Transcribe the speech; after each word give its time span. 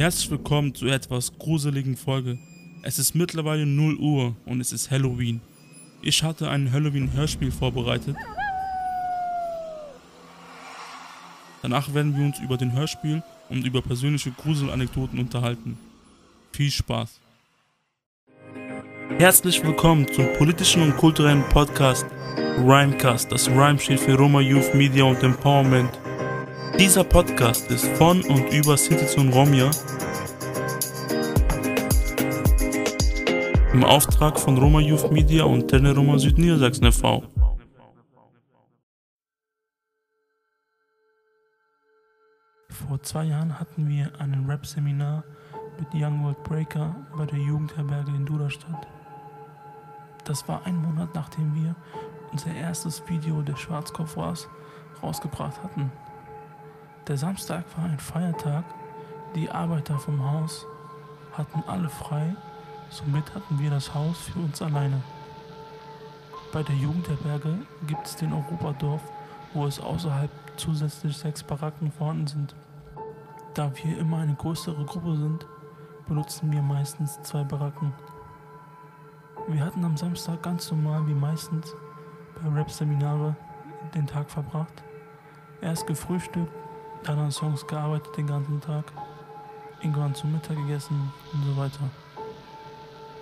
Herzlich 0.00 0.30
willkommen 0.30 0.74
zu 0.74 0.86
etwas 0.86 1.30
gruseligen 1.38 1.94
Folge. 1.94 2.38
Es 2.80 2.98
ist 2.98 3.14
mittlerweile 3.14 3.66
0 3.66 3.96
Uhr 3.96 4.34
und 4.46 4.62
es 4.62 4.72
ist 4.72 4.90
Halloween. 4.90 5.42
Ich 6.00 6.22
hatte 6.22 6.48
ein 6.48 6.72
Halloween-Hörspiel 6.72 7.50
vorbereitet. 7.50 8.16
Danach 11.60 11.92
werden 11.92 12.16
wir 12.16 12.24
uns 12.24 12.38
über 12.38 12.56
den 12.56 12.72
Hörspiel 12.72 13.22
und 13.50 13.66
über 13.66 13.82
persönliche 13.82 14.30
Gruselanekdoten 14.30 15.18
unterhalten. 15.18 15.76
Viel 16.52 16.70
Spaß. 16.70 17.20
Herzlich 19.18 19.62
willkommen 19.62 20.10
zum 20.10 20.32
politischen 20.38 20.80
und 20.80 20.96
kulturellen 20.96 21.44
Podcast 21.50 22.06
Rhymecast. 22.56 23.30
Das 23.30 23.50
Rhyme 23.50 23.78
steht 23.78 24.00
für 24.00 24.16
Roma 24.16 24.40
Youth 24.40 24.74
Media 24.74 25.04
und 25.04 25.22
Empowerment. 25.22 25.90
Dieser 26.80 27.04
Podcast 27.04 27.70
ist 27.70 27.86
von 27.98 28.22
und 28.22 28.54
über 28.54 28.74
Sinti 28.74 29.04
und 29.20 29.34
Romja 29.34 29.70
im 33.72 33.84
Auftrag 33.84 34.38
von 34.38 34.58
Roma 34.58 34.80
Youth 34.80 35.12
Media 35.12 35.44
und 35.44 35.68
Terne 35.68 35.94
Roma 35.94 36.18
Südniedersachsen 36.18 36.86
e.V. 36.86 37.22
Vor 42.68 43.02
zwei 43.02 43.24
Jahren 43.24 43.60
hatten 43.60 43.88
wir 43.88 44.10
ein 44.18 44.46
Rap-Seminar 44.48 45.22
mit 45.78 45.88
Young 45.94 46.24
World 46.24 46.42
Breaker 46.42 46.96
bei 47.16 47.26
der 47.26 47.38
Jugendherberge 47.38 48.10
in 48.10 48.26
Duderstadt. 48.26 48.86
Das 50.24 50.48
war 50.48 50.66
ein 50.66 50.76
Monat 50.76 51.14
nachdem 51.14 51.54
wir 51.54 51.76
unser 52.32 52.52
erstes 52.52 53.02
Video 53.08 53.40
der 53.42 53.56
Schwarzkopf 53.56 54.16
rausgebracht 55.02 55.62
hatten. 55.62 55.92
Der 57.06 57.16
Samstag 57.16 57.64
war 57.76 57.84
ein 57.84 57.98
Feiertag, 57.98 58.64
die 59.36 59.48
Arbeiter 59.48 59.98
vom 59.98 60.28
Haus 60.28 60.66
hatten 61.32 61.62
alle 61.68 61.88
frei, 61.88 62.34
somit 62.90 63.34
hatten 63.34 63.58
wir 63.58 63.70
das 63.70 63.94
Haus 63.94 64.18
für 64.18 64.38
uns 64.40 64.60
alleine. 64.60 65.02
Bei 66.52 66.62
der 66.62 66.74
Jugendherberge 66.74 67.58
gibt 67.86 68.06
es 68.06 68.16
den 68.16 68.32
Europadorf, 68.32 69.02
wo 69.54 69.66
es 69.66 69.80
außerhalb 69.80 70.30
zusätzlich 70.56 71.16
sechs 71.16 71.42
Baracken 71.42 71.92
vorhanden 71.92 72.26
sind. 72.26 72.54
Da 73.54 73.72
wir 73.76 73.98
immer 73.98 74.18
eine 74.18 74.34
größere 74.34 74.84
Gruppe 74.84 75.16
sind, 75.16 75.46
benutzen 76.06 76.50
wir 76.50 76.62
meistens 76.62 77.20
zwei 77.22 77.44
Baracken. 77.44 77.92
Wir 79.48 79.64
hatten 79.64 79.84
am 79.84 79.96
Samstag 79.96 80.42
ganz 80.42 80.70
normal 80.70 81.06
wie 81.06 81.14
meistens 81.14 81.74
bei 82.34 82.48
Rap-Seminare 82.48 83.34
den 83.94 84.06
Tag 84.06 84.30
verbracht. 84.30 84.82
Erst 85.60 85.86
gefrühstückt, 85.86 86.52
dann 87.04 87.18
an 87.18 87.30
Songs 87.30 87.66
gearbeitet 87.66 88.16
den 88.16 88.26
ganzen 88.26 88.60
Tag, 88.60 88.92
irgendwann 89.80 90.14
zum 90.14 90.32
Mittag 90.32 90.56
gegessen 90.56 91.12
und 91.32 91.44
so 91.44 91.56
weiter. 91.56 91.90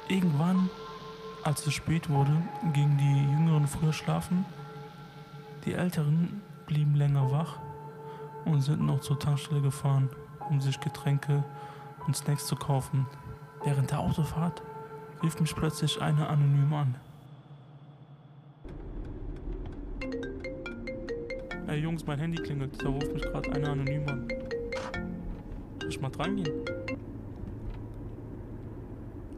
Irgendwann, 0.09 0.71
als 1.45 1.67
es 1.67 1.75
spät 1.75 2.09
wurde, 2.09 2.33
gingen 2.73 2.97
die 2.97 3.31
Jüngeren 3.31 3.67
früher 3.67 3.93
schlafen, 3.93 4.47
die 5.67 5.75
Älteren 5.75 6.41
blieben 6.67 6.95
länger 6.95 7.31
wach 7.31 7.59
und 8.47 8.63
sind 8.63 8.81
noch 8.81 9.01
zur 9.01 9.19
Tankstelle 9.19 9.61
gefahren, 9.61 10.09
um 10.49 10.63
sich 10.63 10.81
Getränke 10.81 11.45
und 12.07 12.17
Snacks 12.17 12.47
zu 12.47 12.57
kaufen. 12.57 13.07
Während 13.65 13.91
der 13.91 14.01
Autofahrt 14.01 14.63
rief 15.23 15.39
mich 15.41 15.55
plötzlich 15.55 16.01
einer 16.01 16.31
anonym 16.31 16.73
an. 16.73 16.95
Ey 21.67 21.81
Jungs, 21.81 22.07
mein 22.07 22.19
Handy 22.19 22.43
klingelt, 22.43 22.83
da 22.83 22.89
ruft 22.89 23.13
mich 23.13 23.23
gerade 23.23 23.53
einer 23.53 23.73
anonym 23.73 24.09
an. 24.09 24.29
Soll 25.81 25.91
ich 25.91 26.01
mal 26.01 26.09
dran 26.09 26.37
gehen? 26.37 26.65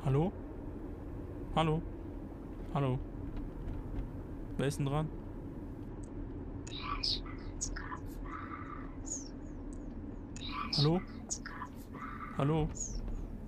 Hallo? 0.04 0.32
Hallo? 1.54 1.82
Hallo? 2.72 2.96
Wer 4.56 4.66
ist 4.68 4.78
denn 4.78 4.86
dran? 4.86 5.08
Hallo? 10.76 11.00
Hallo? 12.38 12.68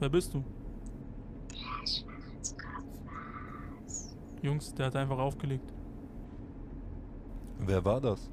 Wer 0.00 0.08
bist 0.08 0.34
du? 0.34 0.42
Jungs, 4.42 4.74
der 4.74 4.86
hat 4.86 4.96
einfach 4.96 5.18
aufgelegt. 5.18 5.72
Wer 7.60 7.84
war 7.84 8.00
das? 8.00 8.28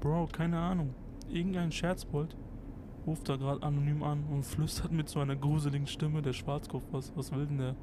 Bro, 0.00 0.28
keine 0.30 0.58
Ahnung. 0.58 0.94
Irgendein 1.30 1.72
Scherzbold 1.72 2.36
ruft 3.06 3.28
da 3.28 3.36
gerade 3.36 3.62
anonym 3.62 4.02
an 4.02 4.24
und 4.30 4.44
flüstert 4.44 4.92
mit 4.92 5.08
so 5.08 5.20
einer 5.20 5.36
gruseligen 5.36 5.86
Stimme 5.86 6.22
der 6.22 6.32
Schwarzkopf. 6.32 6.84
Was, 6.92 7.12
was 7.16 7.32
will 7.32 7.46
denn 7.46 7.58
der? 7.58 7.74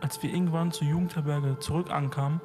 Als 0.00 0.22
wir 0.22 0.30
irgendwann 0.30 0.70
zur 0.70 0.86
Jugendherberge 0.86 1.58
zurück 1.60 1.90
ankamen, 1.90 2.40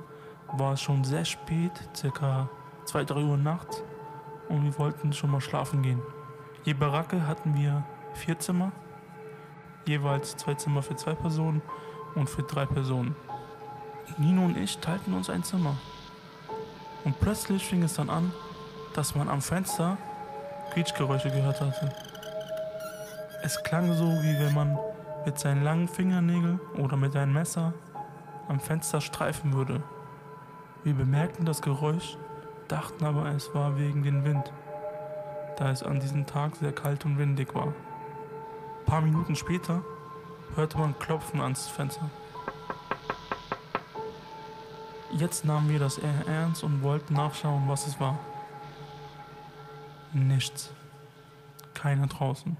war 0.54 0.74
es 0.74 0.82
schon 0.82 1.04
sehr 1.04 1.26
spät, 1.26 1.72
circa 1.96 2.50
2, 2.86 3.04
3 3.04 3.24
Uhr 3.24 3.38
nachts, 3.38 3.84
und 4.48 4.64
wir 4.64 4.78
wollten 4.80 5.14
schon 5.14 5.32
mal 5.32 5.42
schlafen 5.42 5.84
gehen. 5.84 6.02
Je 6.64 6.74
Baracke 6.74 7.28
hatten 7.28 7.56
wir 7.56 7.86
vier 8.14 8.40
Zimmer, 8.40 8.72
jeweils 9.86 10.36
zwei 10.38 10.56
Zimmer 10.56 10.82
für 10.82 10.96
zwei 10.96 11.14
Personen 11.14 11.62
und 12.16 12.30
für 12.30 12.44
drei 12.44 12.66
Personen. 12.66 13.16
Nino 14.18 14.44
und 14.44 14.58
ich 14.58 14.80
teilten 14.80 15.14
uns 15.14 15.30
ein 15.30 15.44
Zimmer. 15.44 15.76
Und 17.04 17.20
plötzlich 17.20 17.66
fing 17.66 17.84
es 17.84 17.94
dann 17.94 18.10
an, 18.10 18.34
dass 19.00 19.16
man 19.16 19.30
am 19.30 19.42
Fenster 19.42 19.98
Quietschgeräusche 20.74 21.32
gehört 21.32 21.62
hatte. 21.62 21.90
Es 23.42 23.64
klang 23.64 23.94
so, 23.94 24.04
wie 24.04 24.38
wenn 24.38 24.54
man 24.54 24.78
mit 25.26 25.40
seinen 25.40 25.64
langen 25.64 25.88
Fingernägeln 25.88 26.60
oder 26.78 26.98
mit 26.98 27.16
einem 27.16 27.32
Messer 27.32 27.72
am 28.50 28.60
Fenster 28.60 29.00
streifen 29.00 29.54
würde. 29.54 29.82
Wir 30.84 30.94
bemerkten 30.94 31.46
das 31.46 31.62
Geräusch, 31.62 32.18
dachten 32.68 33.06
aber, 33.06 33.30
es 33.30 33.56
war 33.56 33.78
wegen 33.78 34.04
dem 34.04 34.26
Wind, 34.26 34.52
da 35.56 35.72
es 35.72 35.82
an 35.82 36.02
diesem 36.02 36.26
Tag 36.26 36.58
sehr 36.58 36.74
kalt 36.74 37.06
und 37.06 37.18
windig 37.18 37.56
war. 37.56 37.68
Ein 37.68 38.86
paar 38.86 39.00
Minuten 39.00 39.38
später 39.38 39.82
hörte 40.58 40.78
man 40.78 41.00
Klopfen 41.00 41.40
ans 41.40 41.70
Fenster. 41.70 42.10
Jetzt 45.14 45.46
nahmen 45.46 45.70
wir 45.70 45.80
das 45.80 46.00
eher 46.00 46.28
ernst 46.28 46.66
und 46.66 46.84
wollten 46.84 47.14
nachschauen, 47.14 47.64
was 47.70 47.88
es 47.88 47.98
war. 47.98 48.20
Nichts. 50.14 50.74
Keiner 51.74 52.08
draußen. 52.08 52.58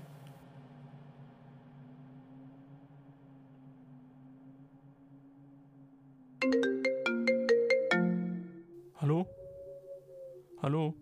Hallo? 9.02 9.28
Hallo? 10.62 10.94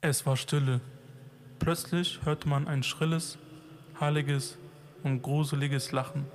Es 0.00 0.26
war 0.26 0.36
Stille. 0.36 0.80
Plötzlich 1.58 2.20
hörte 2.24 2.48
man 2.48 2.66
ein 2.66 2.82
schrilles, 2.82 3.38
heiliges 4.00 4.58
und 5.04 5.22
gruseliges 5.22 5.92
Lachen. 5.92 6.26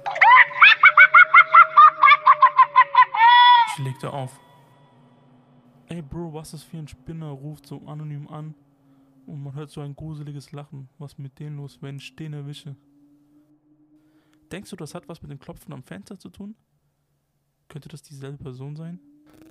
Ich 3.74 3.84
legte 3.84 4.12
auf. 4.12 4.40
Ey 5.92 6.02
Bro, 6.02 6.34
was 6.34 6.54
ist 6.54 6.64
für 6.64 6.78
ein 6.78 6.88
Spinner, 6.88 7.28
ruft 7.32 7.68
so 7.68 7.86
anonym 7.86 8.30
an 8.30 8.56
und 9.26 9.44
man 9.44 9.54
hört 9.54 9.72
so 9.72 9.82
ein 9.82 9.94
gruseliges 9.94 10.54
Lachen. 10.54 10.88
Was 11.00 11.18
mit 11.18 11.38
denen 11.38 11.58
los, 11.58 11.80
wenn 11.82 11.98
ich 11.98 12.16
den 12.16 12.32
erwische? 12.32 12.78
Denkst 14.54 14.70
du, 14.70 14.78
das 14.78 14.96
hat 14.96 15.10
was 15.10 15.22
mit 15.22 15.32
dem 15.32 15.40
Klopfen 15.40 15.74
am 15.74 15.84
Fenster 15.84 16.18
zu 16.18 16.30
tun? 16.30 16.56
Könnte 17.68 17.90
das 17.90 18.04
dieselbe 18.04 18.38
Person 18.38 18.78
sein? 18.78 19.02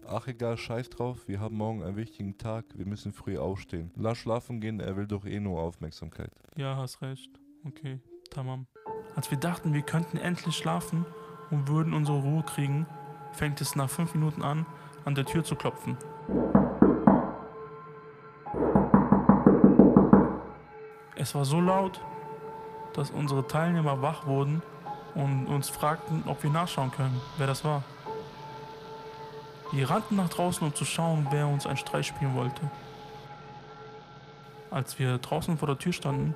Ach 0.06 0.26
egal, 0.28 0.56
scheiß 0.56 0.88
drauf, 0.88 1.28
wir 1.28 1.40
haben 1.40 1.58
morgen 1.58 1.82
einen 1.82 1.96
wichtigen 1.96 2.38
Tag, 2.38 2.64
wir 2.72 2.86
müssen 2.86 3.12
früh 3.12 3.36
aufstehen. 3.36 3.90
Lass 3.96 4.16
schlafen 4.16 4.62
gehen, 4.62 4.80
er 4.80 4.96
will 4.96 5.06
doch 5.06 5.26
eh 5.26 5.40
nur 5.40 5.60
Aufmerksamkeit. 5.60 6.32
Ja, 6.56 6.74
hast 6.74 7.02
recht. 7.02 7.38
Okay, 7.66 8.00
tamam. 8.30 8.66
Als 9.14 9.30
wir 9.30 9.36
dachten, 9.36 9.74
wir 9.74 9.82
könnten 9.82 10.16
endlich 10.16 10.56
schlafen 10.56 11.04
und 11.50 11.68
würden 11.68 11.92
unsere 11.92 12.22
Ruhe 12.22 12.44
kriegen, 12.44 12.86
fängt 13.32 13.60
es 13.60 13.76
nach 13.76 13.90
fünf 13.90 14.14
Minuten 14.14 14.40
an, 14.40 14.64
an 15.04 15.14
der 15.14 15.24
Tür 15.24 15.44
zu 15.44 15.56
klopfen. 15.56 15.96
Es 21.16 21.34
war 21.34 21.44
so 21.44 21.60
laut, 21.60 22.00
dass 22.94 23.10
unsere 23.10 23.46
Teilnehmer 23.46 24.02
wach 24.02 24.26
wurden 24.26 24.62
und 25.14 25.46
uns 25.46 25.68
fragten, 25.68 26.24
ob 26.26 26.42
wir 26.42 26.50
nachschauen 26.50 26.90
können, 26.90 27.20
wer 27.36 27.46
das 27.46 27.64
war. 27.64 27.82
Wir 29.72 29.88
rannten 29.88 30.16
nach 30.16 30.28
draußen, 30.28 30.66
um 30.66 30.74
zu 30.74 30.84
schauen, 30.84 31.26
wer 31.30 31.46
uns 31.46 31.66
einen 31.66 31.76
Streich 31.76 32.06
spielen 32.06 32.34
wollte. 32.34 32.62
Als 34.70 34.98
wir 34.98 35.18
draußen 35.18 35.58
vor 35.58 35.68
der 35.68 35.78
Tür 35.78 35.92
standen, 35.92 36.34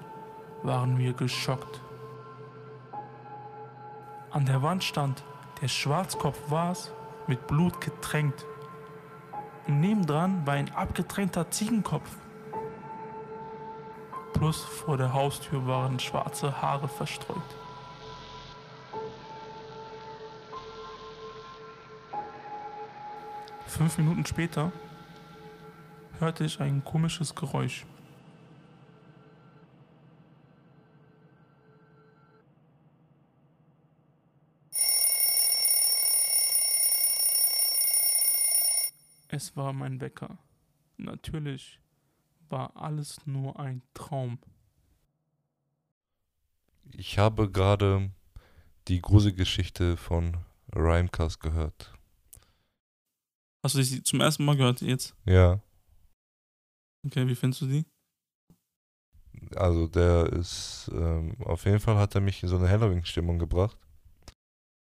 waren 0.62 0.98
wir 0.98 1.12
geschockt. 1.12 1.80
An 4.30 4.46
der 4.46 4.62
Wand 4.62 4.84
stand, 4.84 5.22
der 5.60 5.68
Schwarzkopf 5.68 6.50
war's, 6.50 6.92
mit 7.26 7.46
Blut 7.46 7.80
getränkt. 7.80 8.44
Nebendran 9.66 10.46
war 10.46 10.54
ein 10.54 10.72
abgetränkter 10.74 11.50
Ziegenkopf. 11.50 12.10
Plus 14.34 14.62
vor 14.62 14.96
der 14.98 15.14
Haustür 15.14 15.66
waren 15.66 15.98
schwarze 15.98 16.60
Haare 16.60 16.88
verstreut. 16.88 17.38
Fünf 23.66 23.98
Minuten 23.98 24.26
später 24.26 24.70
hörte 26.18 26.44
ich 26.44 26.60
ein 26.60 26.84
komisches 26.84 27.34
Geräusch. 27.34 27.86
Es 39.34 39.56
war 39.56 39.72
mein 39.72 40.00
Wecker. 40.00 40.38
Natürlich 40.96 41.80
war 42.50 42.76
alles 42.76 43.18
nur 43.26 43.58
ein 43.58 43.82
Traum. 43.92 44.38
Ich 46.92 47.18
habe 47.18 47.50
gerade 47.50 48.12
die 48.86 49.00
Gruselgeschichte 49.00 49.96
von 49.96 50.36
Rhymecast 50.72 51.40
gehört. 51.40 51.98
Hast 53.64 53.74
du 53.74 53.82
sie 53.82 54.04
zum 54.04 54.20
ersten 54.20 54.44
Mal 54.44 54.56
gehört 54.56 54.82
jetzt? 54.82 55.16
Ja, 55.26 55.60
Okay, 57.04 57.26
wie 57.26 57.34
findest 57.34 57.62
du 57.62 57.66
die? 57.66 57.84
also 59.56 59.88
der 59.88 60.32
ist, 60.32 60.88
ähm, 60.94 61.34
auf 61.40 61.64
jeden 61.64 61.80
Fall 61.80 61.96
hat 61.96 62.14
er 62.14 62.20
mich 62.20 62.40
in 62.44 62.48
so 62.48 62.56
eine 62.56 62.68
Halloween-Stimmung 62.68 63.40
gebracht. 63.40 63.76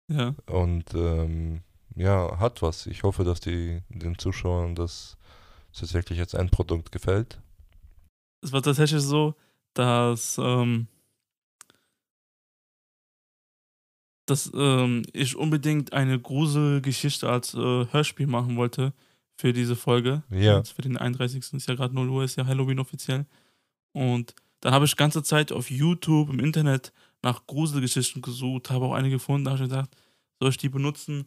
Ja. 0.09 0.37
Und 0.47 0.95
ähm, 0.95 1.63
ja, 1.97 2.39
hat 2.39 2.63
was. 2.63 2.87
Ich 2.87 3.03
hoffe, 3.03 3.25
dass 3.25 3.41
die 3.41 3.83
den 3.89 4.19
Zuschauern 4.19 4.75
das 4.75 5.17
tatsächlich 5.73 6.21
als 6.21 6.35
Endprodukt 6.35 6.93
gefällt. 6.93 7.41
Es 8.43 8.53
war 8.53 8.63
tatsächlich 8.63 9.03
so, 9.03 9.35
dass, 9.75 10.39
ähm, 10.39 10.87
dass 14.27 14.51
ähm, 14.55 15.03
ich 15.13 15.37
unbedingt 15.37 15.93
eine 15.93 16.21
Gruselgeschichte 16.21 17.29
als 17.29 17.55
äh, 17.55 17.87
Hörspiel 17.91 18.27
machen 18.27 18.57
wollte 18.57 18.93
für 19.37 19.53
diese 19.53 19.77
Folge. 19.77 20.23
Ja. 20.31 20.59
Jetzt 20.59 20.73
für 20.73 20.83
den 20.83 20.97
31. 20.97 21.53
ist 21.53 21.69
ja 21.69 21.75
gerade 21.75 21.95
0 21.95 22.09
Uhr, 22.09 22.25
ist 22.25 22.37
ja 22.37 22.47
Halloween 22.47 22.79
offiziell. 22.79 23.27
Und 23.93 24.35
dann 24.61 24.73
habe 24.75 24.85
ich 24.85 24.97
ganze 24.97 25.23
Zeit 25.23 25.53
auf 25.53 25.71
YouTube, 25.71 26.31
im 26.31 26.41
Internet 26.41 26.93
nach 27.23 27.47
Gruselgeschichten 27.47 28.23
gesucht, 28.23 28.71
habe 28.71 28.87
auch 28.87 28.93
eine 28.93 29.11
gefunden, 29.11 29.45
da 29.45 29.53
habe 29.53 29.65
ich 29.65 29.71
gedacht, 29.71 29.91
soll 30.39 30.51
ich 30.51 30.59
die 30.59 30.69
benutzen? 30.69 31.27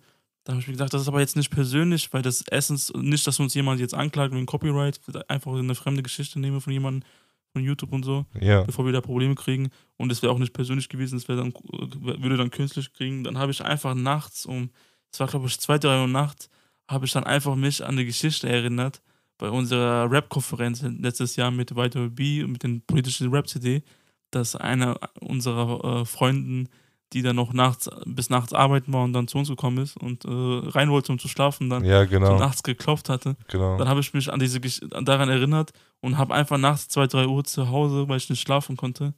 Da 0.49 0.53
habe 0.53 0.61
ich 0.61 0.67
mir 0.67 0.73
gedacht, 0.73 0.91
das 0.95 1.03
ist 1.03 1.07
aber 1.07 1.19
jetzt 1.19 1.35
nicht 1.35 1.51
persönlich, 1.51 2.11
weil 2.11 2.23
das 2.23 2.43
erstens 2.49 2.91
nicht, 2.95 3.27
dass 3.27 3.39
uns 3.39 3.53
jemand 3.53 3.79
jetzt 3.79 3.93
anklagt 3.93 4.33
wegen 4.33 4.47
Copyright, 4.47 4.99
einfach 5.27 5.53
eine 5.53 5.75
fremde 5.75 6.01
Geschichte 6.01 6.39
nehme 6.39 6.59
von 6.59 6.73
jemandem 6.73 7.07
von 7.53 7.63
YouTube 7.63 7.93
und 7.93 8.03
so 8.03 8.25
Ja, 8.41 8.63
bevor 8.63 8.83
wir 8.83 8.91
da 8.91 8.99
Probleme 8.99 9.35
kriegen. 9.35 9.69
Und 9.97 10.11
es 10.11 10.23
wäre 10.23 10.33
auch 10.33 10.39
nicht 10.39 10.53
persönlich 10.53 10.89
gewesen, 10.89 11.17
es 11.17 11.27
wäre 11.27 11.37
dann, 11.37 11.53
würde 11.53 12.35
dann 12.35 12.49
künstlich 12.49 12.91
kriegen. 12.93 13.23
Dann 13.23 13.37
habe 13.37 13.51
ich 13.51 13.63
einfach 13.63 13.93
nachts 13.93 14.47
um, 14.47 14.71
es 15.13 15.19
war 15.19 15.27
glaube 15.27 15.45
ich 15.45 15.59
zwei, 15.59 15.77
drei 15.77 16.01
Uhr 16.01 16.07
nachts, 16.07 16.49
habe 16.89 17.05
ich 17.05 17.11
dann 17.11 17.25
einfach 17.25 17.55
mich 17.55 17.83
an 17.83 17.91
eine 17.91 18.05
Geschichte 18.05 18.49
erinnert 18.49 19.03
bei 19.37 19.51
unserer 19.51 20.09
Rap-Konferenz 20.09 20.81
letztes 20.81 21.35
Jahr 21.35 21.51
mit 21.51 21.75
White 21.75 22.09
B 22.09 22.43
und 22.43 22.53
mit 22.53 22.63
den 22.63 22.81
politischen 22.81 23.29
Rap-CD, 23.29 23.83
dass 24.31 24.55
einer 24.55 24.99
unserer 25.19 26.01
äh, 26.01 26.05
Freunden, 26.05 26.69
die 27.13 27.21
dann 27.21 27.35
noch 27.35 27.53
nachts 27.53 27.89
bis 28.05 28.29
nachts 28.29 28.53
arbeiten 28.53 28.93
war 28.93 29.03
und 29.03 29.13
dann 29.13 29.27
zu 29.27 29.37
uns 29.37 29.49
gekommen 29.49 29.79
ist 29.79 29.97
und 29.97 30.25
äh, 30.25 30.29
rein 30.29 30.91
wollte, 30.91 31.11
um 31.11 31.19
zu 31.19 31.27
schlafen, 31.27 31.69
dann 31.69 31.83
ja, 31.83 32.03
so 32.03 32.09
genau, 32.09 32.37
nachts 32.37 32.61
geklopft 32.63 33.09
hatte. 33.09 33.35
genau. 33.47 33.77
Dann 33.77 33.87
habe 33.87 33.99
ich 33.99 34.13
mich 34.13 34.31
an 34.31 34.39
diese 34.39 34.59
Gesch 34.59 34.81
daran 34.89 35.29
erinnert 35.29 35.71
und 36.01 36.17
habe 36.17 36.33
einfach 36.33 36.57
nachts 36.57 36.87
2, 36.89 37.07
3 37.07 37.27
Uhr 37.27 37.43
zu 37.43 37.69
Hause, 37.69 38.07
weil 38.07 38.17
ich 38.17 38.29
nicht 38.29 38.41
schlafen 38.41 38.77
konnte, 38.77 39.13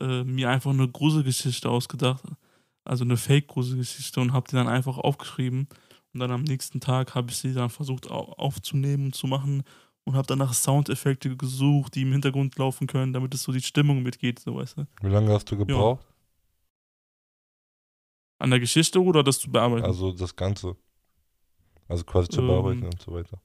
äh, 0.00 0.24
mir 0.24 0.48
einfach 0.50 0.70
eine 0.70 0.88
Gruselgeschichte 0.88 1.68
ausgedacht. 1.68 2.22
Also 2.84 3.04
eine 3.04 3.16
Fake-Gruselgeschichte 3.16 4.20
und 4.20 4.32
habe 4.32 4.46
die 4.48 4.56
dann 4.56 4.68
einfach 4.68 4.98
aufgeschrieben. 4.98 5.68
Und 6.12 6.20
dann 6.20 6.30
am 6.30 6.42
nächsten 6.42 6.80
Tag 6.80 7.14
habe 7.14 7.30
ich 7.30 7.38
sie 7.38 7.54
dann 7.54 7.70
versucht 7.70 8.10
au 8.10 8.34
aufzunehmen 8.36 9.06
und 9.06 9.14
zu 9.14 9.26
machen 9.26 9.62
und 10.04 10.16
habe 10.16 10.26
dann 10.26 10.38
nach 10.38 10.52
Soundeffekte 10.52 11.34
gesucht, 11.36 11.94
die 11.94 12.02
im 12.02 12.12
Hintergrund 12.12 12.56
laufen 12.58 12.86
können, 12.86 13.12
damit 13.12 13.34
es 13.34 13.42
so 13.42 13.52
die 13.52 13.62
Stimmung 13.62 14.02
mitgeht, 14.02 14.38
so 14.38 14.56
weißt 14.56 14.78
du. 14.78 14.86
Wie 15.02 15.08
lange 15.08 15.32
hast 15.32 15.50
du 15.50 15.56
gebraucht? 15.56 16.06
An 18.38 18.50
der 18.50 18.60
Geschichte 18.60 19.02
oder 19.02 19.22
das 19.22 19.38
zu 19.38 19.50
bearbeiten? 19.50 19.84
Also 19.84 20.12
das 20.12 20.34
Ganze. 20.36 20.76
Also 21.88 22.04
quasi 22.04 22.28
zu 22.28 22.40
Ähm, 22.40 22.46
bearbeiten 22.48 22.84
und 22.84 23.00
so 23.00 23.12
weiter. 23.12 23.40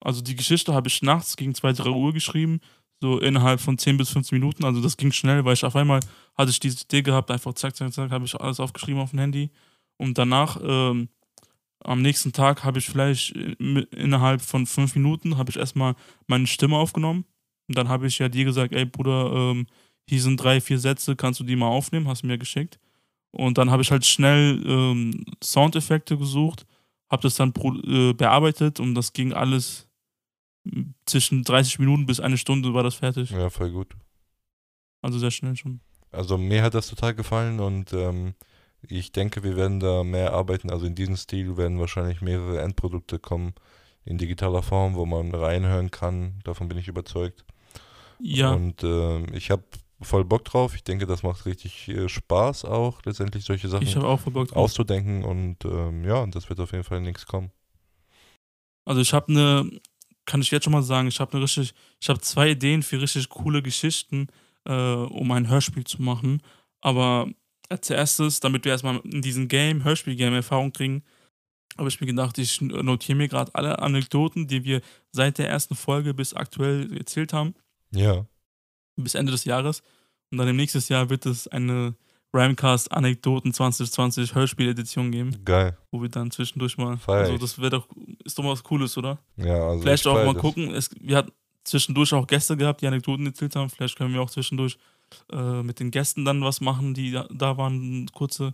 Also 0.00 0.22
die 0.22 0.36
Geschichte 0.36 0.72
habe 0.72 0.88
ich 0.88 1.02
nachts 1.02 1.36
gegen 1.36 1.54
2, 1.54 1.74
3 1.74 1.90
Uhr 1.90 2.12
geschrieben, 2.12 2.60
so 3.00 3.18
innerhalb 3.18 3.60
von 3.60 3.76
10 3.76 3.96
bis 3.96 4.10
15 4.10 4.38
Minuten. 4.38 4.64
Also 4.64 4.80
das 4.80 4.96
ging 4.96 5.12
schnell, 5.12 5.44
weil 5.44 5.54
ich 5.54 5.64
auf 5.64 5.76
einmal 5.76 6.00
hatte 6.36 6.50
ich 6.50 6.60
diese 6.60 6.84
Idee 6.84 7.02
gehabt, 7.02 7.30
einfach 7.30 7.52
zack, 7.54 7.76
zack, 7.76 7.92
zack, 7.92 8.10
habe 8.10 8.24
ich 8.24 8.34
alles 8.40 8.60
aufgeschrieben 8.60 9.00
auf 9.00 9.10
dem 9.10 9.18
Handy. 9.18 9.50
Und 9.96 10.16
danach, 10.16 10.58
ähm, 10.62 11.08
am 11.82 12.02
nächsten 12.02 12.32
Tag 12.32 12.64
habe 12.64 12.78
ich 12.78 12.86
vielleicht 12.86 13.34
äh, 13.36 13.52
innerhalb 13.92 14.40
von 14.42 14.66
5 14.66 14.94
Minuten, 14.96 15.36
habe 15.36 15.50
ich 15.50 15.56
erstmal 15.56 15.94
meine 16.26 16.46
Stimme 16.46 16.76
aufgenommen. 16.76 17.24
Und 17.68 17.76
dann 17.76 17.88
habe 17.88 18.06
ich 18.06 18.18
ja 18.18 18.28
dir 18.28 18.44
gesagt, 18.44 18.72
ey 18.72 18.84
Bruder, 18.84 19.32
ähm, 19.32 19.66
hier 20.08 20.20
sind 20.20 20.42
drei, 20.42 20.60
vier 20.60 20.78
Sätze, 20.78 21.14
kannst 21.14 21.40
du 21.40 21.44
die 21.44 21.56
mal 21.56 21.68
aufnehmen? 21.68 22.08
Hast 22.08 22.22
du 22.22 22.26
mir 22.26 22.38
geschickt. 22.38 22.80
Und 23.32 23.58
dann 23.58 23.70
habe 23.70 23.82
ich 23.82 23.90
halt 23.90 24.04
schnell 24.04 24.62
ähm, 24.66 25.24
Soundeffekte 25.42 26.16
gesucht, 26.16 26.66
habe 27.10 27.22
das 27.22 27.36
dann 27.36 27.52
pro, 27.52 27.74
äh, 27.74 28.12
bearbeitet 28.12 28.80
und 28.80 28.94
das 28.94 29.12
ging 29.12 29.32
alles 29.32 29.86
m, 30.64 30.94
zwischen 31.06 31.44
30 31.44 31.78
Minuten 31.78 32.06
bis 32.06 32.20
eine 32.20 32.38
Stunde 32.38 32.74
war 32.74 32.82
das 32.82 32.96
fertig. 32.96 33.30
Ja, 33.30 33.50
voll 33.50 33.70
gut. 33.70 33.94
Also 35.02 35.18
sehr 35.18 35.30
schnell 35.30 35.56
schon. 35.56 35.80
Also 36.12 36.36
mir 36.36 36.62
hat 36.62 36.74
das 36.74 36.88
total 36.88 37.14
gefallen 37.14 37.60
und 37.60 37.92
ähm, 37.92 38.34
ich 38.82 39.12
denke, 39.12 39.44
wir 39.44 39.56
werden 39.56 39.78
da 39.78 40.02
mehr 40.02 40.32
arbeiten. 40.32 40.70
Also 40.70 40.86
in 40.86 40.94
diesem 40.94 41.16
Stil 41.16 41.56
werden 41.56 41.78
wahrscheinlich 41.78 42.20
mehrere 42.20 42.60
Endprodukte 42.60 43.18
kommen 43.18 43.54
in 44.04 44.18
digitaler 44.18 44.62
Form, 44.62 44.94
wo 44.94 45.06
man 45.06 45.32
reinhören 45.34 45.90
kann. 45.90 46.40
Davon 46.44 46.68
bin 46.68 46.78
ich 46.78 46.88
überzeugt. 46.88 47.44
Ja, 48.18 48.50
Und 48.52 48.82
ähm, 48.82 49.26
ich 49.32 49.50
habe 49.50 49.62
voll 50.02 50.24
Bock 50.24 50.44
drauf. 50.44 50.74
Ich 50.74 50.84
denke, 50.84 51.06
das 51.06 51.22
macht 51.22 51.46
richtig 51.46 51.88
äh, 51.88 52.08
Spaß 52.08 52.64
auch, 52.64 53.02
letztendlich 53.04 53.44
solche 53.44 53.68
Sachen 53.68 53.82
ich 53.86 53.96
auch 53.96 54.20
verbockt. 54.20 54.54
auszudenken. 54.54 55.24
Und 55.24 55.64
ähm, 55.64 56.04
ja, 56.04 56.26
das 56.26 56.48
wird 56.48 56.60
auf 56.60 56.72
jeden 56.72 56.84
Fall 56.84 57.00
nichts 57.00 57.26
kommen. 57.26 57.50
Also 58.84 59.00
ich 59.00 59.12
habe 59.12 59.28
eine, 59.28 59.70
kann 60.24 60.40
ich 60.40 60.50
jetzt 60.50 60.64
schon 60.64 60.72
mal 60.72 60.82
sagen, 60.82 61.08
ich 61.08 61.20
habe 61.20 61.32
eine 61.32 61.42
richtig, 61.44 61.74
ich 62.00 62.08
habe 62.08 62.20
zwei 62.20 62.50
Ideen 62.50 62.82
für 62.82 63.00
richtig 63.00 63.28
coole 63.28 63.62
Geschichten, 63.62 64.28
äh, 64.64 64.72
um 64.72 65.30
ein 65.32 65.48
Hörspiel 65.48 65.84
zu 65.84 66.02
machen. 66.02 66.42
Aber 66.80 67.28
als 67.68 67.90
erstes, 67.90 68.40
damit 68.40 68.64
wir 68.64 68.72
erstmal 68.72 68.98
in 69.04 69.22
diesem 69.22 69.48
Game, 69.48 69.84
Hörspiel-Game 69.84 70.34
Erfahrung 70.34 70.72
kriegen, 70.72 71.04
habe 71.78 71.88
ich 71.88 72.00
mir 72.00 72.06
gedacht, 72.08 72.36
ich 72.38 72.60
notiere 72.60 73.16
mir 73.16 73.28
gerade 73.28 73.54
alle 73.54 73.78
Anekdoten, 73.78 74.48
die 74.48 74.64
wir 74.64 74.80
seit 75.12 75.38
der 75.38 75.48
ersten 75.48 75.76
Folge 75.76 76.14
bis 76.14 76.34
aktuell 76.34 76.94
erzählt 76.96 77.32
haben, 77.32 77.54
Ja, 77.92 78.26
bis 78.96 79.14
Ende 79.14 79.32
des 79.32 79.44
Jahres. 79.44 79.82
Und 80.30 80.38
dann 80.38 80.48
im 80.48 80.56
nächsten 80.56 80.80
Jahr 80.92 81.10
wird 81.10 81.26
es 81.26 81.48
eine 81.48 81.94
Ramcast 82.32 82.92
Anekdoten 82.92 83.52
2020 83.52 84.34
Hörspiel-Edition 84.34 85.10
geben, 85.10 85.44
geil. 85.44 85.76
wo 85.90 86.00
wir 86.00 86.08
dann 86.08 86.30
zwischendurch 86.30 86.78
mal. 86.78 86.96
Feier 86.96 87.20
Also 87.20 87.38
das 87.38 87.58
wäre 87.58 87.70
doch, 87.70 87.88
ist 88.24 88.38
doch 88.38 88.44
was 88.44 88.62
Cooles, 88.62 88.96
oder? 88.96 89.18
Ja, 89.36 89.68
also 89.68 89.82
Vielleicht 89.82 90.06
ich 90.06 90.12
auch 90.12 90.24
mal 90.24 90.34
das. 90.34 90.42
gucken. 90.42 90.72
Es, 90.72 90.90
wir 91.00 91.16
hatten 91.16 91.32
zwischendurch 91.64 92.12
auch 92.14 92.26
Gäste 92.26 92.56
gehabt, 92.56 92.82
die 92.82 92.86
Anekdoten 92.86 93.26
erzählt 93.26 93.56
haben. 93.56 93.68
Vielleicht 93.68 93.96
können 93.96 94.14
wir 94.14 94.22
auch 94.22 94.30
zwischendurch 94.30 94.78
äh, 95.32 95.62
mit 95.62 95.80
den 95.80 95.90
Gästen 95.90 96.24
dann 96.24 96.42
was 96.42 96.60
machen, 96.60 96.94
die 96.94 97.10
da, 97.10 97.26
da 97.30 97.56
waren, 97.56 98.06
kurze. 98.12 98.52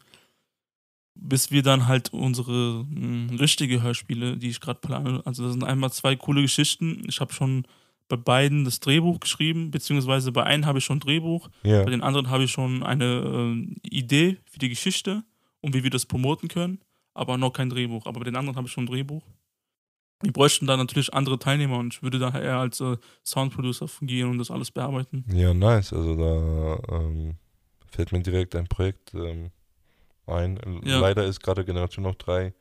Bis 1.19 1.50
wir 1.50 1.62
dann 1.62 1.87
halt 1.87 2.12
unsere 2.12 2.85
mh, 2.85 3.37
richtige 3.38 3.83
Hörspiele, 3.83 4.37
die 4.37 4.49
ich 4.50 4.61
gerade 4.61 4.81
plane. 4.81 5.23
Also, 5.25 5.45
das 5.45 5.52
sind 5.52 5.64
einmal 5.64 5.90
zwei 5.93 6.14
coole 6.16 6.43
Geschichten. 6.43 7.05
Ich 7.09 7.21
habe 7.21 7.33
schon 7.33 7.66
bei 8.09 8.17
beiden 8.17 8.65
das 8.65 8.81
Drehbuch 8.81 9.21
geschrieben, 9.21 9.71
beziehungsweise 9.71 10.33
bei 10.33 10.45
einem 10.45 10.67
habe 10.67 10.79
ich 10.79 10.85
schon 10.85 10.99
ein 10.99 11.01
Drehbuch, 11.01 11.49
Ja, 11.63 11.83
bei 11.83 11.91
den 11.91 12.03
anderen 12.03 12.31
habe 12.31 12.45
ich 12.45 12.51
schon 12.51 12.83
eine 12.83 13.57
äh, 13.85 13.89
Idee 13.89 14.39
für 14.45 14.59
die 14.59 14.69
Geschichte 14.69 15.25
und 15.61 15.75
wie 15.75 15.83
wir 15.83 15.91
das 15.91 16.07
promoten 16.07 16.49
können, 16.49 16.81
aber 17.15 17.37
noch 17.39 17.53
kein 17.53 17.71
Drehbuch. 17.71 18.07
Aber 18.07 18.21
bei 18.21 18.25
den 18.25 18.37
anderen 18.37 18.57
habe 18.57 18.67
ich 18.67 18.73
schon 18.73 18.85
ein 18.85 18.89
Drehbuch. 18.89 19.23
Wir 20.23 20.33
bräuchten 20.33 20.67
da 20.67 20.77
natürlich 20.77 21.13
andere 21.13 21.39
Teilnehmer 21.39 21.79
und 21.79 21.95
ich 21.95 22.03
würde 22.03 22.19
da 22.19 22.31
eher 22.39 22.57
als 22.59 22.81
äh, 22.81 22.97
Soundproducer 23.25 23.87
fungieren 23.87 24.31
und 24.31 24.39
das 24.39 24.51
alles 24.51 24.71
bearbeiten. 24.71 25.25
ja, 25.33 25.53
nice. 25.53 25.93
Also 25.93 26.17
da 26.17 26.97
ähm, 26.97 27.35
fällt 27.91 28.13
mir 28.13 28.23
direkt 28.23 28.55
ein 28.55 28.67
Projekt 28.67 29.13
ähm, 29.15 29.51
ein. 30.27 30.59
Ja. 30.85 31.01
Leider 31.01 31.25
ist 31.25 31.41
gerade 31.41 31.65
Generation 31.65 32.05
noch 32.05 32.15
3, 32.15 32.55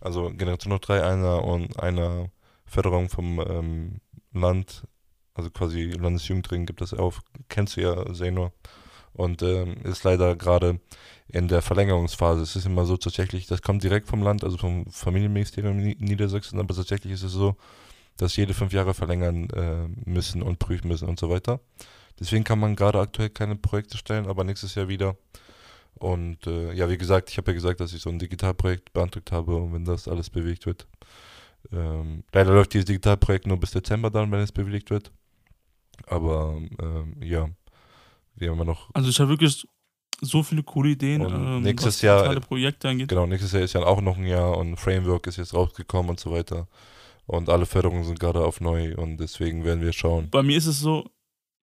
also 0.00 0.30
Generation 0.30 0.72
noch 0.72 0.80
3 0.80 1.04
einer 1.04 1.44
und 1.44 1.78
einer 1.78 2.30
Förderung 2.64 3.08
vom 3.10 3.38
ähm, 3.40 4.00
Land, 4.32 4.86
also 5.34 5.50
quasi 5.50 5.90
Landesjugendring 5.90 6.66
gibt 6.66 6.82
es 6.82 6.94
auf, 6.94 7.20
kennst 7.48 7.76
du 7.76 7.82
ja, 7.82 8.14
Senor. 8.14 8.52
Und 9.14 9.42
ähm, 9.42 9.76
ist 9.84 10.04
leider 10.04 10.36
gerade 10.36 10.80
in 11.28 11.46
der 11.46 11.60
Verlängerungsphase. 11.60 12.42
Es 12.42 12.56
ist 12.56 12.64
immer 12.64 12.86
so 12.86 12.96
tatsächlich, 12.96 13.46
das 13.46 13.60
kommt 13.60 13.82
direkt 13.82 14.08
vom 14.08 14.22
Land, 14.22 14.42
also 14.42 14.56
vom 14.56 14.86
Familienministerium 14.90 15.78
in 15.78 15.84
Ni- 15.84 15.96
Niedersachsen, 15.98 16.58
aber 16.58 16.74
tatsächlich 16.74 17.12
ist 17.12 17.22
es 17.22 17.32
so, 17.32 17.56
dass 18.16 18.36
jede 18.36 18.54
fünf 18.54 18.72
Jahre 18.72 18.94
verlängern 18.94 19.50
äh, 19.50 19.88
müssen 20.08 20.42
und 20.42 20.58
prüfen 20.58 20.88
müssen 20.88 21.08
und 21.08 21.18
so 21.20 21.28
weiter. 21.28 21.60
Deswegen 22.20 22.44
kann 22.44 22.58
man 22.58 22.76
gerade 22.76 23.00
aktuell 23.00 23.30
keine 23.30 23.56
Projekte 23.56 23.98
stellen, 23.98 24.26
aber 24.26 24.44
nächstes 24.44 24.74
Jahr 24.74 24.88
wieder. 24.88 25.16
Und 25.94 26.46
äh, 26.46 26.72
ja, 26.72 26.88
wie 26.88 26.98
gesagt, 26.98 27.30
ich 27.30 27.36
habe 27.36 27.50
ja 27.50 27.54
gesagt, 27.54 27.80
dass 27.80 27.92
ich 27.92 28.02
so 28.02 28.10
ein 28.10 28.18
Digitalprojekt 28.18 28.92
beantragt 28.92 29.30
habe 29.30 29.56
und 29.56 29.74
wenn 29.74 29.84
das 29.84 30.08
alles 30.08 30.30
bewegt 30.30 30.66
wird. 30.66 30.86
Ähm, 31.70 32.24
leider 32.32 32.52
läuft 32.54 32.74
dieses 32.74 32.86
Digitalprojekt 32.86 33.46
nur 33.46 33.58
bis 33.58 33.70
Dezember 33.70 34.10
dann, 34.10 34.30
wenn 34.32 34.40
es 34.40 34.52
bewilligt 34.52 34.90
wird. 34.90 35.12
Aber 36.06 36.60
ähm, 36.80 37.16
ja, 37.22 37.48
wir 38.36 38.50
haben 38.50 38.58
ja 38.58 38.64
noch. 38.64 38.90
Also 38.94 39.08
ich 39.10 39.18
habe 39.20 39.30
wirklich 39.30 39.66
so 40.20 40.42
viele 40.42 40.62
coole 40.62 40.90
Ideen. 40.90 41.22
Ähm, 41.22 41.62
nächstes 41.62 41.96
was 41.96 42.02
Jahr- 42.02 42.40
Projekte 42.40 42.88
angeht. 42.88 43.08
Genau, 43.08 43.26
nächstes 43.26 43.52
Jahr 43.52 43.62
ist 43.62 43.72
ja 43.74 43.82
auch 43.84 44.00
noch 44.00 44.16
ein 44.16 44.26
Jahr 44.26 44.56
und 44.56 44.76
Framework 44.76 45.26
ist 45.26 45.36
jetzt 45.36 45.54
rausgekommen 45.54 46.10
und 46.10 46.20
so 46.20 46.30
weiter. 46.32 46.68
Und 47.26 47.48
alle 47.48 47.66
Förderungen 47.66 48.04
sind 48.04 48.18
gerade 48.18 48.44
auf 48.44 48.60
neu 48.60 48.94
und 48.96 49.18
deswegen 49.18 49.64
werden 49.64 49.80
wir 49.82 49.92
schauen. 49.92 50.28
Bei 50.30 50.42
mir 50.42 50.56
ist 50.56 50.66
es 50.66 50.80
so, 50.80 51.08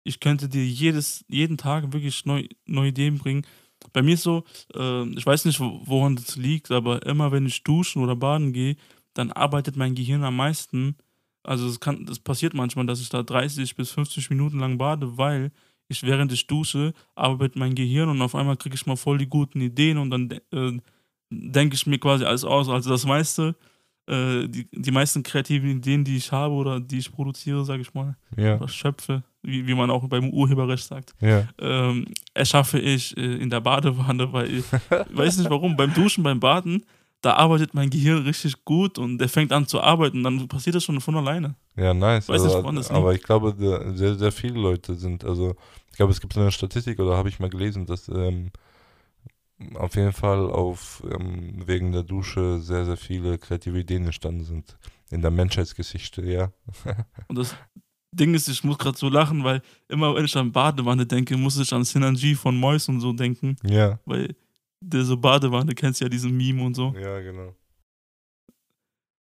ich 0.04 0.20
könnte 0.20 0.48
dir 0.48 0.64
jedes, 0.64 1.24
jeden 1.28 1.58
Tag 1.58 1.92
wirklich 1.92 2.24
neu, 2.24 2.46
neue 2.66 2.88
Ideen 2.88 3.18
bringen. 3.18 3.46
Bei 3.92 4.02
mir 4.02 4.14
ist 4.14 4.22
so, 4.22 4.44
äh, 4.74 5.04
ich 5.10 5.26
weiß 5.26 5.44
nicht, 5.46 5.58
wo- 5.60 5.80
woran 5.84 6.16
das 6.16 6.36
liegt, 6.36 6.70
aber 6.70 7.04
immer 7.04 7.32
wenn 7.32 7.46
ich 7.46 7.62
duschen 7.64 8.02
oder 8.02 8.14
baden 8.16 8.52
gehe, 8.52 8.76
dann 9.14 9.32
arbeitet 9.32 9.76
mein 9.76 9.94
Gehirn 9.94 10.24
am 10.24 10.36
meisten. 10.36 10.96
Also 11.42 11.66
es 11.66 11.80
kann, 11.80 12.04
das 12.06 12.18
passiert 12.18 12.54
manchmal, 12.54 12.86
dass 12.86 13.00
ich 13.00 13.08
da 13.08 13.22
30 13.22 13.76
bis 13.76 13.90
50 13.90 14.30
Minuten 14.30 14.58
lang 14.58 14.78
bade, 14.78 15.16
weil 15.16 15.52
ich 15.88 16.02
während 16.04 16.32
ich 16.32 16.46
dusche 16.46 16.92
arbeitet 17.14 17.56
mein 17.56 17.74
Gehirn 17.74 18.08
und 18.08 18.22
auf 18.22 18.34
einmal 18.34 18.56
kriege 18.56 18.76
ich 18.76 18.86
mal 18.86 18.96
voll 18.96 19.18
die 19.18 19.28
guten 19.28 19.60
Ideen 19.60 19.98
und 19.98 20.10
dann 20.10 20.30
äh, 20.52 20.78
denke 21.30 21.74
ich 21.74 21.86
mir 21.86 21.98
quasi 21.98 22.24
alles 22.24 22.44
aus. 22.44 22.68
Also 22.68 22.90
das 22.90 23.04
meiste, 23.04 23.56
äh, 24.06 24.46
die, 24.46 24.68
die 24.70 24.90
meisten 24.90 25.22
kreativen 25.22 25.70
Ideen, 25.70 26.04
die 26.04 26.16
ich 26.16 26.30
habe 26.30 26.54
oder 26.54 26.78
die 26.78 26.98
ich 26.98 27.10
produziere, 27.10 27.64
sage 27.64 27.82
ich 27.82 27.92
mal, 27.92 28.16
Ja, 28.36 28.56
oder 28.56 28.68
schöpfe, 28.68 29.24
wie, 29.42 29.66
wie 29.66 29.74
man 29.74 29.90
auch 29.90 30.06
beim 30.08 30.30
Urheberrecht 30.30 30.84
sagt, 30.84 31.12
ja. 31.20 31.48
ähm, 31.58 32.06
erschaffe 32.34 32.78
ich 32.78 33.16
äh, 33.16 33.36
in 33.36 33.50
der 33.50 33.60
Badewanne, 33.60 34.32
weil 34.32 34.50
ich 34.52 34.64
weiß 35.10 35.38
nicht 35.38 35.50
warum, 35.50 35.76
beim 35.76 35.92
Duschen, 35.92 36.22
beim 36.22 36.38
Baden, 36.38 36.84
da 37.22 37.34
arbeitet 37.34 37.74
mein 37.74 37.90
Gehirn 37.90 38.22
richtig 38.22 38.64
gut 38.64 38.98
und 38.98 39.18
der 39.18 39.28
fängt 39.28 39.52
an 39.52 39.66
zu 39.66 39.80
arbeiten, 39.80 40.22
dann 40.22 40.48
passiert 40.48 40.76
das 40.76 40.84
schon 40.84 41.00
von 41.00 41.16
alleine. 41.16 41.54
Ja, 41.76 41.92
nice. 41.92 42.28
Weiß 42.28 42.42
nicht, 42.42 42.54
also, 42.54 42.72
das 42.72 42.90
aber 42.90 43.14
ich 43.14 43.22
glaube, 43.22 43.54
sehr, 43.94 44.14
sehr 44.16 44.32
viele 44.32 44.58
Leute 44.58 44.94
sind, 44.94 45.24
also 45.24 45.54
ich 45.90 45.96
glaube, 45.96 46.12
es 46.12 46.20
gibt 46.20 46.32
so 46.32 46.40
eine 46.40 46.50
Statistik 46.52 46.98
oder 46.98 47.16
habe 47.16 47.28
ich 47.28 47.38
mal 47.38 47.50
gelesen, 47.50 47.84
dass 47.84 48.08
ähm, 48.08 48.50
auf 49.74 49.94
jeden 49.96 50.12
Fall 50.12 50.50
auf 50.50 51.02
ähm, 51.10 51.62
wegen 51.66 51.92
der 51.92 52.02
Dusche 52.02 52.60
sehr, 52.60 52.84
sehr 52.86 52.96
viele 52.96 53.38
kreative 53.38 53.78
Ideen 53.80 54.06
entstanden 54.06 54.44
sind. 54.44 54.76
In 55.10 55.20
der 55.22 55.30
Menschheitsgeschichte, 55.30 56.22
ja. 56.22 56.52
Und 57.28 57.36
das 57.36 57.54
Ding 58.12 58.32
ist, 58.34 58.48
ich 58.48 58.64
muss 58.64 58.78
gerade 58.78 58.96
so 58.96 59.08
lachen, 59.08 59.44
weil 59.44 59.60
immer 59.88 60.14
wenn 60.14 60.24
ich 60.24 60.36
an 60.36 60.52
Badewanne 60.52 61.04
denke, 61.04 61.36
muss 61.36 61.58
ich 61.58 61.72
an 61.72 61.84
Synergy 61.84 62.34
von 62.34 62.56
Mois 62.56 62.88
und 62.88 63.00
so 63.00 63.12
denken, 63.12 63.56
Ja. 63.62 63.98
weil 64.04 64.34
diese 64.92 65.16
Badewanne, 65.16 65.74
kennst 65.74 66.00
ja 66.00 66.08
diesen 66.08 66.36
Meme 66.36 66.62
und 66.62 66.74
so. 66.74 66.94
Ja, 66.98 67.20
genau. 67.20 67.54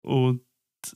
Und 0.02 0.42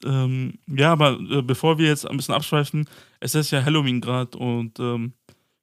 ähm, 0.04 0.58
ja, 0.66 0.92
aber 0.92 1.18
äh, 1.30 1.42
bevor 1.42 1.78
wir 1.78 1.86
jetzt 1.88 2.06
ein 2.06 2.16
bisschen 2.16 2.34
abschweifen, 2.34 2.88
es 3.20 3.34
ist 3.34 3.50
ja 3.50 3.64
Halloween 3.64 4.00
gerade 4.00 4.36
und 4.36 4.78
ähm, 4.80 5.14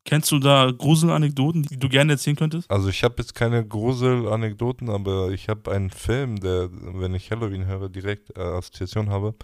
kennst 0.04 0.32
du 0.32 0.40
da 0.40 0.72
Gruselanekdoten, 0.72 1.64
die 1.64 1.78
du 1.78 1.88
gerne 1.90 2.14
erzählen 2.14 2.36
könntest? 2.36 2.70
Also 2.72 2.90
ich 2.90 3.04
habe 3.04 3.16
jetzt 3.20 3.36
keine 3.36 3.66
Grusel-Anekdoten, 3.66 4.90
aber 4.90 5.30
ich 5.30 5.48
habe 5.48 5.72
einen 5.72 5.92
Film, 5.92 6.40
der, 6.40 6.70
wenn 6.72 7.14
ich 7.14 7.30
Halloween 7.32 7.66
höre, 7.66 7.90
direkt 7.90 8.36
äh, 8.36 8.42
Assoziation 8.42 9.10
habe. 9.10 9.36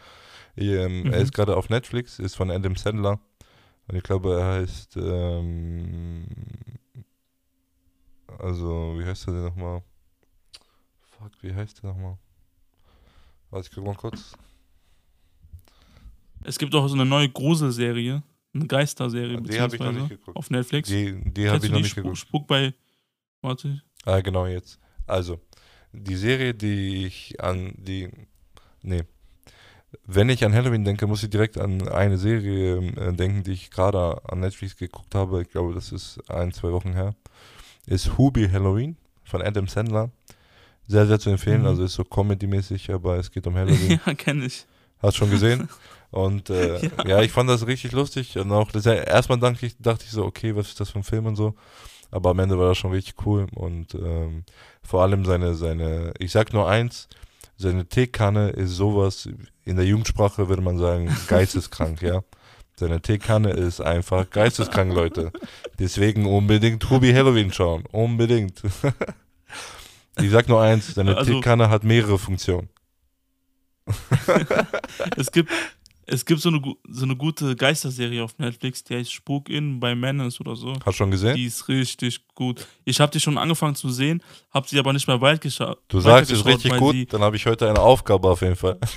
Ähm, 0.58 1.04
Mhm. 1.04 1.14
Er 1.14 1.20
ist 1.20 1.34
gerade 1.34 1.56
auf 1.56 1.70
Netflix, 1.70 2.20
ist 2.20 2.36
von 2.36 2.52
Adam 2.52 2.76
Sandler. 2.76 3.20
Und 3.88 3.96
ich 3.98 4.04
glaube, 4.04 4.34
er 4.40 4.46
heißt, 4.62 4.98
ähm, 4.98 6.26
also, 8.40 8.96
wie 8.98 9.06
heißt 9.06 9.28
der 9.28 9.34
denn 9.36 9.44
nochmal? 9.46 9.82
Fuck, 11.18 11.32
wie 11.42 11.54
heißt 11.54 11.84
der 11.84 11.92
nochmal? 11.92 12.18
Warte, 13.50 13.68
ich 13.70 13.76
guck 13.76 13.86
mal 13.86 13.96
kurz. 13.96 14.34
Es 16.44 16.58
gibt 16.58 16.74
auch 16.74 16.88
so 16.88 16.96
eine 16.96 17.06
neue 17.06 17.30
Gruselserie, 17.30 18.24
eine 18.54 18.68
Geisterserie 18.68 19.40
Die 19.42 19.60
habe 19.62 19.76
ich 19.76 19.82
noch 19.82 19.92
nicht 19.92 20.10
geguckt. 20.10 20.36
auf 20.38 20.50
Netflix. 20.50 20.90
Die, 20.90 21.22
die 21.32 21.50
habe 21.50 21.66
ich 21.66 21.72
noch 21.72 21.78
nicht 21.80 21.90
Spuk, 21.92 22.04
geguckt. 22.04 22.18
Spuk 22.18 22.48
bei, 22.48 22.74
warte, 23.42 23.82
Ah, 24.06 24.20
genau 24.22 24.48
jetzt. 24.48 24.80
Also, 25.06 25.40
die 25.94 26.16
Serie, 26.16 26.54
die 26.56 27.06
ich 27.06 27.40
an 27.40 27.74
die. 27.78 28.10
Nee. 28.82 29.04
Wenn 30.06 30.30
ich 30.30 30.44
an 30.46 30.54
Halloween 30.54 30.86
denke, 30.86 31.06
muss 31.06 31.22
ich 31.22 31.30
direkt 31.30 31.58
an 31.58 31.88
eine 31.90 32.18
Serie 32.18 32.78
äh, 32.78 33.14
denken, 33.14 33.44
die 33.44 33.52
ich 33.52 33.70
gerade 33.70 34.22
an 34.28 34.40
Netflix 34.40 34.76
geguckt 34.78 35.14
habe. 35.14 35.42
Ich 35.44 35.50
glaube, 35.50 35.74
das 35.76 35.92
ist 35.92 36.18
ein, 36.32 36.52
zwei 36.54 36.72
Wochen 36.72 36.94
her. 36.94 37.14
Ist 37.92 38.18
Hubi 38.18 38.48
Halloween 38.50 38.96
von 39.24 39.42
Adam 39.42 39.68
Sandler. 39.68 40.12
Sehr, 40.88 41.06
sehr 41.08 41.20
zu 41.20 41.30
empfehlen. 41.30 41.62
Mhm. 41.62 41.68
Also 41.68 41.84
ist 41.84 41.94
so 41.94 42.04
Comedy-mäßig, 42.04 42.92
aber 42.94 43.18
es 43.18 43.30
geht 43.30 43.46
um 43.48 43.56
Halloween. 43.56 44.00
ja, 44.06 44.14
kenne 44.14 44.46
ich. 44.46 44.66
Hast 45.00 45.18
schon 45.18 45.30
gesehen? 45.30 45.68
Und 46.12 46.50
äh, 46.50 46.80
Ja. 46.86 47.08
ja. 47.08 47.22
ich 47.22 47.32
fand 47.32 47.50
das 47.50 47.68
richtig 47.68 47.92
lustig. 47.92 48.38
Und 48.38 48.52
auch 48.52 48.72
das, 48.72 48.86
erstmal 48.86 49.40
dachte 49.40 49.66
ich, 49.66 49.76
dachte 49.78 50.06
ich 50.06 50.12
so, 50.12 50.26
okay, 50.26 50.56
was 50.56 50.68
ist 50.70 50.80
das 50.80 50.90
für 50.90 51.00
ein 51.00 51.04
Film 51.04 51.26
und 51.26 51.36
so. 51.36 51.54
Aber 52.12 52.30
am 52.32 52.40
Ende 52.40 52.58
war 52.58 52.70
das 52.70 52.78
schon 52.78 52.92
richtig 52.92 53.26
cool. 53.26 53.48
Und 53.56 53.94
ähm, 53.96 54.44
vor 54.84 55.02
allem 55.04 55.26
seine, 55.26 55.56
seine, 55.56 56.14
ich 56.20 56.32
sag 56.32 56.54
nur 56.54 56.70
eins, 56.70 57.08
seine 57.58 57.86
Teekanne 57.86 58.50
ist 58.50 58.72
sowas, 58.72 59.30
in 59.66 59.76
der 59.76 59.86
Jugendsprache 59.86 60.50
würde 60.50 60.62
man 60.62 60.78
sagen, 60.78 61.10
geisteskrank, 61.28 62.02
ja. 62.02 62.24
Seine 62.76 63.02
Teekanne 63.02 63.52
ist 63.52 63.80
einfach 63.80 64.30
geisteskrank, 64.30 64.94
Leute. 64.94 65.32
Deswegen 65.78 66.26
unbedingt 66.26 66.90
Ruby 66.90 67.12
Halloween 67.14 67.54
schauen. 67.54 67.84
Unbedingt. 67.92 68.62
ich 70.20 70.32
sag 70.32 70.48
nur 70.48 70.62
eins, 70.62 70.94
seine 70.96 71.16
Also- 71.16 71.34
Teekanne 71.34 71.70
hat 71.70 71.84
mehrere 71.84 72.18
Funktionen. 72.18 72.70
Es 75.18 75.32
gibt, 75.32 75.50
es 76.06 76.26
gibt 76.26 76.42
so 76.42 76.50
eine, 76.50 76.62
so 76.90 77.06
eine 77.06 77.16
gute 77.16 77.56
Geisterserie 77.56 78.24
auf 78.24 78.38
Netflix, 78.38 78.84
die 78.84 78.96
heißt 78.96 79.12
Spuk 79.12 79.50
in 79.50 79.80
bei 79.80 79.96
Menace 79.96 80.40
oder 80.40 80.56
so. 80.56 80.74
Hast 80.74 80.86
du 80.86 80.92
schon 80.92 81.12
gesehen? 81.12 81.36
Die 81.36 81.46
ist 81.46 81.68
richtig 81.68 82.28
gut. 82.36 82.68
Ich 82.86 83.00
habe 83.00 83.12
die 83.12 83.20
schon 83.20 83.38
angefangen 83.38 83.76
zu 83.76 83.90
sehen, 83.90 84.22
habe 84.52 84.68
sie 84.68 84.78
aber 84.78 84.94
nicht 84.94 85.08
mehr 85.08 85.22
weit 85.22 85.42
geschaut. 85.42 85.80
Du 85.88 86.00
sagst 86.00 86.32
es 86.32 86.46
richtig 86.46 86.72
weil 86.72 86.80
gut, 86.80 87.14
dann 87.14 87.22
habe 87.22 87.36
ich 87.36 87.46
heute 87.46 87.70
eine 87.70 87.80
Aufgabe 87.80 88.30
auf 88.30 88.42
jeden 88.42 88.56
Fall. 88.56 88.78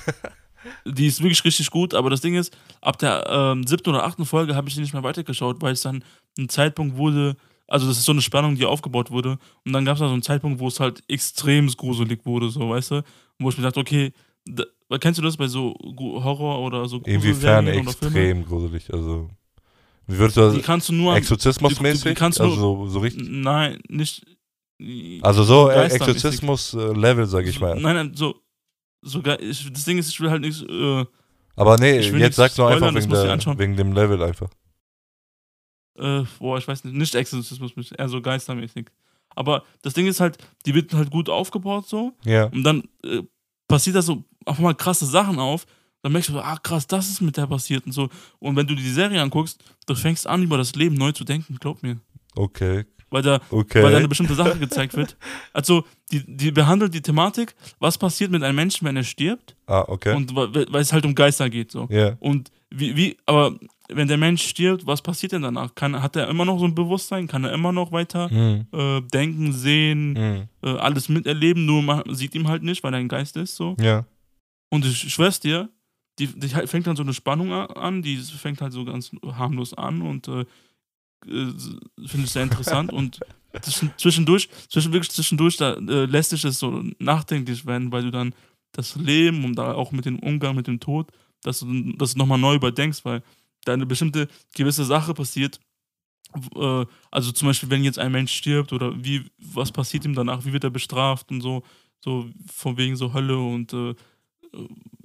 die 0.84 1.06
ist 1.06 1.20
wirklich 1.22 1.44
richtig 1.44 1.70
gut, 1.70 1.94
aber 1.94 2.10
das 2.10 2.20
Ding 2.20 2.34
ist, 2.34 2.56
ab 2.80 2.98
der 2.98 3.26
ähm, 3.28 3.66
siebten 3.66 3.90
oder 3.90 4.04
achten 4.04 4.24
Folge 4.24 4.54
habe 4.54 4.68
ich 4.68 4.74
die 4.74 4.80
nicht 4.80 4.92
mehr 4.92 5.02
weitergeschaut, 5.02 5.60
weil 5.60 5.72
es 5.72 5.82
dann 5.82 6.04
ein 6.38 6.48
Zeitpunkt 6.48 6.96
wurde, 6.96 7.36
also 7.66 7.86
das 7.86 7.98
ist 7.98 8.04
so 8.04 8.12
eine 8.12 8.22
Spannung, 8.22 8.56
die 8.56 8.64
aufgebaut 8.66 9.10
wurde. 9.10 9.38
Und 9.64 9.72
dann 9.72 9.84
gab 9.84 9.94
es 9.94 10.00
da 10.00 10.06
so 10.08 10.12
einen 10.12 10.22
Zeitpunkt, 10.22 10.60
wo 10.60 10.68
es 10.68 10.80
halt 10.80 11.02
extrem 11.08 11.68
gruselig 11.68 12.24
wurde, 12.24 12.50
so, 12.50 12.70
weißt 12.70 12.90
du? 12.92 13.04
Wo 13.38 13.48
ich 13.48 13.56
mir 13.56 13.64
dachte, 13.64 13.80
okay, 13.80 14.12
da, 14.44 14.64
kennst 14.98 15.18
du 15.18 15.22
das 15.22 15.36
bei 15.36 15.48
so 15.48 15.74
Horror 15.96 16.60
oder 16.60 16.86
so 16.88 16.98
Inwiefern 17.04 17.66
extrem 17.68 18.44
gruselig. 18.44 18.92
Also, 18.92 19.30
wie 20.06 20.18
würdest 20.18 20.36
du 20.36 20.50
Die 20.50 20.56
das 20.58 20.66
kannst 20.66 20.88
du 20.88 20.92
nur. 20.92 21.16
Exorzismus-mäßig? 21.16 22.14
die- 22.14 22.14
die 22.14 22.20
also 22.20 22.86
so, 22.88 22.98
richtig. 23.00 23.26
Nein, 23.28 23.78
nicht. 23.88 24.24
Also 25.22 25.44
so 25.44 25.70
äh. 25.70 25.86
Exorzismus-Level, 25.86 27.26
sag 27.26 27.46
ich 27.46 27.60
mal. 27.60 27.74
Nein, 27.80 27.96
nein, 27.96 28.12
so. 28.14 28.34
Sogar, 29.06 29.38
ich, 29.40 29.70
das 29.72 29.84
Ding 29.84 29.98
ist, 29.98 30.08
ich 30.08 30.18
will 30.20 30.30
halt 30.30 30.40
nichts. 30.40 30.62
Äh, 30.62 31.04
Aber 31.56 31.76
nee, 31.76 32.00
jetzt 32.00 32.12
nichts 32.12 32.36
sag's 32.36 32.56
nur 32.56 32.68
einfach 32.68 32.94
wegen, 32.94 33.08
du 33.10 33.16
der, 33.16 33.58
wegen 33.58 33.76
dem 33.76 33.92
Level 33.92 34.22
einfach. 34.22 34.48
äh, 35.98 36.22
boah, 36.38 36.58
ich 36.58 36.66
weiß 36.66 36.84
nicht, 36.84 36.94
nicht 36.96 37.14
Exorzismus, 37.14 37.92
eher 37.92 38.08
so 38.08 38.20
geistermäßig. 38.20 38.86
Aber 39.36 39.64
das 39.82 39.94
Ding 39.94 40.06
ist 40.06 40.20
halt, 40.20 40.38
die 40.64 40.74
wird 40.74 40.92
halt 40.94 41.10
gut 41.10 41.28
aufgebaut 41.28 41.88
so. 41.88 42.12
Ja. 42.24 42.46
Und 42.46 42.62
dann 42.64 42.84
äh, 43.04 43.22
passiert 43.68 43.96
da 43.96 44.02
so 44.02 44.24
auf 44.44 44.58
einmal 44.58 44.74
krasse 44.74 45.06
Sachen 45.06 45.38
auf. 45.38 45.66
Dann 46.02 46.12
merkst 46.12 46.30
du, 46.30 46.38
ah 46.38 46.56
krass, 46.62 46.86
das 46.86 47.08
ist 47.08 47.20
mit 47.20 47.36
der 47.36 47.46
passiert 47.46 47.86
und 47.86 47.92
so. 47.92 48.08
Und 48.38 48.56
wenn 48.56 48.66
du 48.66 48.74
die 48.74 48.90
Serie 48.90 49.20
anguckst, 49.20 49.62
du 49.86 49.94
fängst 49.94 50.26
an, 50.26 50.42
über 50.42 50.58
das 50.58 50.74
Leben 50.74 50.96
neu 50.96 51.12
zu 51.12 51.24
denken, 51.24 51.56
glaub 51.60 51.82
mir. 51.82 51.98
Okay. 52.36 52.84
Weil 53.14 53.22
da, 53.22 53.40
Okay. 53.50 53.80
weil 53.80 53.92
da 53.92 53.98
eine 53.98 54.08
bestimmte 54.08 54.34
Sache 54.34 54.58
gezeigt 54.58 54.96
wird. 54.96 55.16
Also, 55.52 55.84
die, 56.10 56.24
die 56.26 56.50
behandelt 56.50 56.92
die 56.94 57.00
Thematik, 57.00 57.54
was 57.78 57.96
passiert 57.96 58.32
mit 58.32 58.42
einem 58.42 58.56
Menschen, 58.56 58.84
wenn 58.88 58.96
er 58.96 59.04
stirbt. 59.04 59.54
ah, 59.66 59.84
okay. 59.86 60.16
Und 60.16 60.34
weil 60.34 60.82
es 60.82 60.92
halt 60.92 61.06
um 61.06 61.14
Geister 61.14 61.48
geht. 61.48 61.70
So. 61.70 61.86
Ja. 61.90 62.16
Und 62.18 62.50
wie, 62.70 62.96
wie, 62.96 63.16
aber 63.24 63.54
wenn 63.88 64.08
der 64.08 64.16
Mensch 64.16 64.42
stirbt, 64.42 64.84
was 64.84 65.00
passiert 65.00 65.30
denn 65.30 65.42
danach? 65.42 65.76
Kann, 65.76 66.02
hat 66.02 66.16
er 66.16 66.26
immer 66.28 66.44
noch 66.44 66.58
so 66.58 66.64
ein 66.64 66.74
Bewusstsein? 66.74 67.28
Kann 67.28 67.44
er 67.44 67.52
immer 67.52 67.70
noch 67.70 67.92
weiter 67.92 68.28
Hm. 68.30 68.66
äh, 68.72 69.00
denken, 69.12 69.52
sehen, 69.52 70.16
Hm. 70.16 70.48
äh, 70.68 70.76
alles 70.78 71.08
miterleben? 71.08 71.66
Nur 71.66 71.82
man 71.82 72.02
sieht 72.14 72.34
ihm 72.34 72.48
halt 72.48 72.64
nicht, 72.64 72.82
weil 72.82 72.94
er 72.94 72.98
ein 72.98 73.06
Geist 73.08 73.36
ist. 73.36 73.54
So. 73.54 73.76
Ja. 73.80 74.06
Und 74.70 74.84
ich 74.86 74.98
schwör's 75.12 75.38
dir, 75.38 75.68
die, 76.18 76.26
die 76.26 76.48
fängt 76.48 76.88
dann 76.88 76.96
so 76.96 77.02
eine 77.04 77.14
Spannung 77.14 77.52
an, 77.52 78.02
die 78.02 78.16
fängt 78.16 78.60
halt 78.60 78.72
so 78.72 78.84
ganz 78.84 79.12
harmlos 79.38 79.72
an 79.74 80.02
und 80.02 80.26
äh, 80.26 80.44
äh, 81.28 82.06
finde 82.06 82.26
ich 82.26 82.30
sehr 82.30 82.42
interessant. 82.42 82.92
und 82.92 83.20
zwischen, 83.60 83.92
zwischendurch, 83.96 84.48
zwischen, 84.68 84.92
wirklich 84.92 85.10
zwischendurch, 85.10 85.56
da 85.56 85.74
äh, 85.74 86.06
lässt 86.06 86.30
sich 86.30 86.42
das 86.42 86.58
so 86.58 86.82
nachdenklich 86.98 87.66
werden, 87.66 87.92
weil 87.92 88.02
du 88.02 88.10
dann 88.10 88.34
das 88.72 88.96
Leben 88.96 89.44
und 89.44 89.54
da 89.56 89.74
auch 89.74 89.92
mit 89.92 90.04
dem 90.04 90.18
Umgang 90.18 90.56
mit 90.56 90.66
dem 90.66 90.80
Tod, 90.80 91.10
dass 91.42 91.60
du 91.60 91.92
das 91.96 92.16
nochmal 92.16 92.38
neu 92.38 92.54
überdenkst, 92.54 93.04
weil 93.04 93.22
da 93.64 93.72
eine 93.72 93.86
bestimmte 93.86 94.28
gewisse 94.54 94.84
Sache 94.84 95.14
passiert, 95.14 95.60
äh, 96.56 96.84
also 97.10 97.32
zum 97.32 97.48
Beispiel, 97.48 97.70
wenn 97.70 97.84
jetzt 97.84 97.98
ein 97.98 98.12
Mensch 98.12 98.32
stirbt 98.32 98.72
oder 98.72 98.92
wie, 99.02 99.24
was 99.38 99.70
passiert 99.70 100.04
ihm 100.04 100.14
danach, 100.14 100.44
wie 100.44 100.52
wird 100.52 100.64
er 100.64 100.70
bestraft 100.70 101.30
und 101.30 101.40
so, 101.40 101.62
so 102.00 102.28
von 102.52 102.76
wegen 102.76 102.96
so 102.96 103.14
Hölle 103.14 103.38
und 103.38 103.72
äh, 103.72 103.94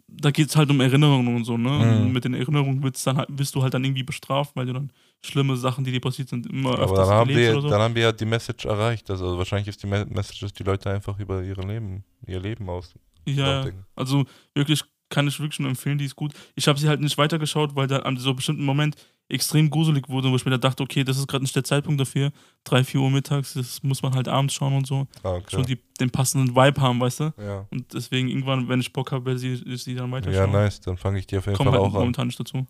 da 0.07 0.31
geht 0.31 0.49
es 0.49 0.55
halt 0.55 0.69
um 0.69 0.81
Erinnerungen 0.81 1.35
und 1.35 1.45
so, 1.45 1.57
ne? 1.57 1.69
Mhm. 1.69 2.01
Und 2.01 2.11
mit 2.11 2.25
den 2.25 2.33
Erinnerungen 2.33 2.83
wird's 2.83 3.03
dann 3.03 3.17
halt, 3.17 3.35
bist 3.35 3.55
du 3.55 3.61
halt 3.61 3.73
dann 3.73 3.83
irgendwie 3.83 4.03
bestraft, 4.03 4.55
weil 4.55 4.65
du 4.65 4.73
dann 4.73 4.91
schlimme 5.25 5.57
Sachen, 5.57 5.83
die 5.83 5.91
dir 5.91 5.99
passiert 6.01 6.29
sind, 6.29 6.47
immer 6.47 6.71
Aber 6.73 6.83
öfters 6.83 7.07
dann 7.07 7.17
haben, 7.17 7.29
wir, 7.29 7.51
oder 7.53 7.61
so. 7.61 7.69
dann 7.69 7.81
haben 7.81 7.95
wir 7.95 8.03
ja 8.03 8.11
die 8.11 8.25
Message 8.25 8.65
erreicht. 8.65 9.09
Also 9.09 9.38
wahrscheinlich 9.38 9.67
ist 9.67 9.83
die 9.83 9.88
Me 9.88 10.05
Message, 10.05 10.39
dass 10.39 10.53
die 10.53 10.63
Leute 10.63 10.89
einfach 10.89 11.19
über 11.19 11.43
ihre 11.43 11.61
Leben, 11.61 12.03
ihr 12.25 12.39
Leben 12.39 12.69
aus. 12.69 12.93
Ja, 13.27 13.65
also 13.95 14.25
wirklich 14.55 14.83
kann 15.09 15.27
ich 15.27 15.39
wirklich 15.39 15.59
nur 15.59 15.69
empfehlen, 15.69 15.97
die 15.97 16.05
ist 16.05 16.15
gut. 16.15 16.33
Ich 16.55 16.67
habe 16.67 16.79
sie 16.79 16.88
halt 16.88 17.01
nicht 17.01 17.17
weitergeschaut, 17.17 17.75
weil 17.75 17.88
da 17.88 17.97
an 17.99 18.17
so 18.17 18.29
einem 18.29 18.35
bestimmten 18.38 18.63
Moment 18.63 18.95
extrem 19.27 19.69
gruselig 19.69 20.09
wurde, 20.09 20.31
wo 20.31 20.35
ich 20.35 20.45
mir 20.45 20.51
da 20.51 20.57
dachte, 20.57 20.81
okay, 20.83 21.03
das 21.03 21.17
ist 21.17 21.27
gerade 21.27 21.43
nicht 21.43 21.55
der 21.55 21.63
Zeitpunkt 21.63 21.99
dafür. 22.01 22.31
3, 22.63 22.83
4 22.83 23.01
Uhr 23.01 23.09
mittags, 23.11 23.53
das 23.53 23.83
muss 23.83 24.01
man 24.01 24.15
halt 24.15 24.27
abends 24.27 24.53
schauen 24.53 24.73
und 24.73 24.88
so. 24.88 25.07
Ah, 25.23 25.33
okay. 25.33 25.55
Schon 25.55 25.65
die, 25.65 25.79
den 25.99 26.09
passenden 26.09 26.55
Vibe 26.55 26.81
haben, 26.81 26.99
weißt 26.99 27.19
du? 27.21 27.33
ja. 27.39 27.67
Und 27.69 27.93
deswegen 27.93 28.27
irgendwann, 28.27 28.67
wenn 28.69 28.79
ich 28.79 28.91
Bock 28.91 29.11
habe, 29.11 29.25
werde 29.25 29.45
ich 29.45 29.83
sie, 29.83 29.95
dann 29.95 30.07
ja, 30.09 30.11
weiterschauen. 30.15 30.51
nice. 30.51 30.81
Dann 30.81 30.97
fange 30.97 31.19
ich 31.19 31.27
die 31.27 31.38
auf 31.38 31.45
jeden 31.45 31.57
Kommt 31.57 31.69
Fall 31.69 31.79
halt 31.79 31.89
auch 31.89 31.95
an. 31.95 31.99
momentan 32.01 32.27
nicht 32.27 32.39
dazu. 32.39 32.65